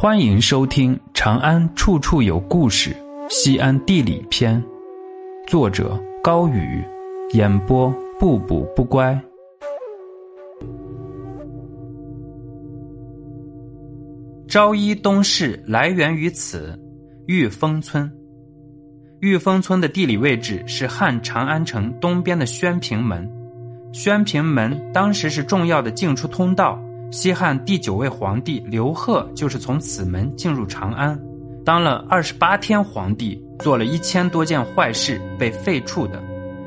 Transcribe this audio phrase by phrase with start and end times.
[0.00, 2.90] 欢迎收听《长安处处有故事·
[3.28, 4.62] 西安地理篇》，
[5.50, 6.80] 作者高宇，
[7.32, 9.20] 演播不补不乖。
[14.46, 16.78] 昭一东市来源于此，
[17.26, 18.08] 玉峰村。
[19.18, 23.28] 玉峰村的地理位置是汉长安城东边的宣平门，
[23.92, 26.80] 宣平门当时是重要的进出通道。
[27.10, 31.18] 西汉第九位皇帝刘贺就是从此门进入长安，
[31.64, 36.22] 当了二十八天皇帝，做了一千多件坏事，被废黜的。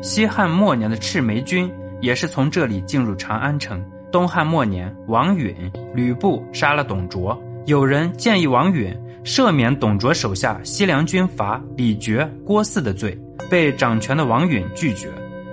[0.00, 3.84] 西汉末年的赤眉军也是从这里进入长安城。
[4.10, 5.54] 东汉末年，王允、
[5.94, 13.16] 吕布杀了董卓，有人建议王允赦免董卓手下西凉军阀李傕、郭汜的罪，
[13.50, 15.08] 被掌权的王允拒绝。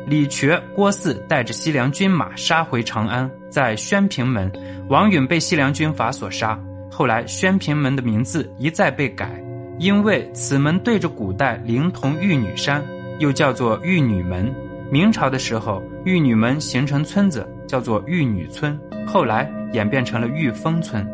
[0.08, 4.52] 李傕、郭汜带着西凉军马杀回长安，在宣平门，
[4.88, 6.60] 王允被西凉军阀所杀。
[6.92, 9.30] 后来，宣平门的名字一再被改，
[9.78, 12.84] 因为此门对着古代灵童玉女山，
[13.20, 14.52] 又叫做玉女门。
[14.92, 21.08] 明朝的时候，玉女门形成村子，叫做玉女村，后来演变成了玉峰村。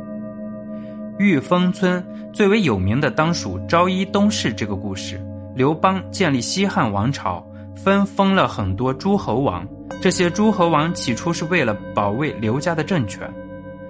[1.20, 5.22] 玉峰村最为有名的当属昭一东市这个故事。
[5.54, 7.46] 刘邦建立西汉王朝。
[7.76, 9.68] 分封了很多诸侯王，
[10.02, 13.31] 这些诸侯王起初是为了保卫刘家的政权，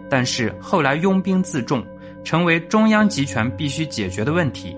[0.09, 1.83] 但是后来拥兵自重，
[2.23, 4.75] 成为中央集权必须解决的问题。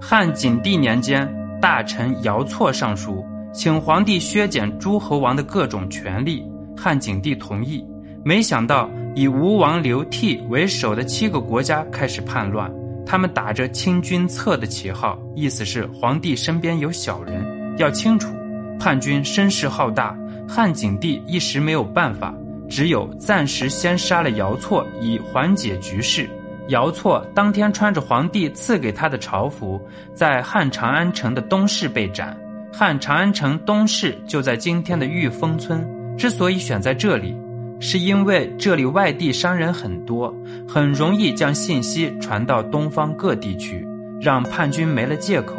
[0.00, 1.28] 汉景帝年间，
[1.60, 6.44] 大臣姚错上书，请皇帝削减诸侯王的各种权利，
[6.76, 7.84] 汉景帝同意。
[8.24, 12.70] 没想到以吴王刘濞为首的七个国家开始叛乱，
[13.06, 17.44] 他们打着清君侧的旗号，意思是皇帝身边有小人，
[17.78, 18.34] 要清楚。
[18.78, 20.16] 叛军声势浩大，
[20.48, 22.34] 汉景帝一时没有办法，
[22.68, 26.28] 只有暂时先杀了姚错，以缓解局势。
[26.68, 29.80] 姚错当天穿着皇帝赐给他的朝服，
[30.14, 32.36] 在汉长安城的东市被斩。
[32.72, 35.86] 汉长安城东市就在今天的玉峰村。
[36.18, 37.36] 之所以选在这里，
[37.78, 40.34] 是因为这里外地商人很多，
[40.66, 43.86] 很容易将信息传到东方各地去，
[44.20, 45.54] 让叛军没了借口。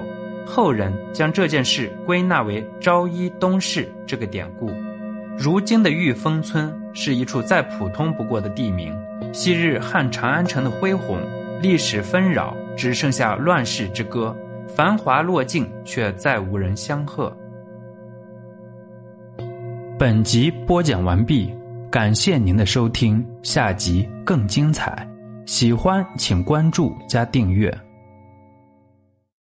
[0.47, 4.71] 后人将这件事归纳为“昭一东市”这个典故。
[5.37, 8.91] 如今的玉峰村是一处再普通不过的地名。
[9.33, 11.19] 昔日汉长安城的恢宏，
[11.61, 14.35] 历史纷扰，只剩下乱世之歌，
[14.67, 17.35] 繁华落尽，却再无人相贺。
[19.99, 21.53] 本集播讲完毕，
[21.91, 25.07] 感谢您的收听，下集更精彩。
[25.45, 27.86] 喜欢请关注加订阅。